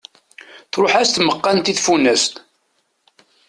[0.71, 2.33] Truḥ-as tmaqqant i tfunast.